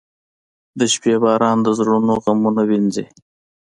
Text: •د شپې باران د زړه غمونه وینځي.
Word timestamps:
•د 0.79 0.81
شپې 0.93 1.13
باران 1.23 1.57
د 1.65 1.67
زړه 1.79 1.95
غمونه 2.27 2.61
وینځي. 2.69 3.05